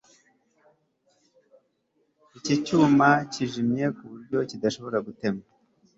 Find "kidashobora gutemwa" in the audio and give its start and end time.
4.49-5.45